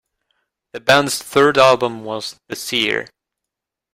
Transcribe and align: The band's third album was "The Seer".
The 0.71 0.79
band's 0.79 1.21
third 1.21 1.59
album 1.59 2.03
was 2.03 2.35
"The 2.47 2.55
Seer". 2.55 3.07